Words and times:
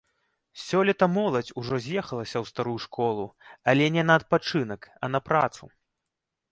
Сёлета 0.67 1.05
моладзь 1.17 1.51
ужо 1.63 1.75
з'ехалася 1.87 2.37
ў 2.43 2.55
старую 2.55 2.75
школу, 2.89 3.25
але 3.73 3.93
не 3.99 4.03
на 4.11 4.21
адпачынак, 4.23 4.81
а 5.03 5.13
на 5.17 5.25
працу. 5.29 5.63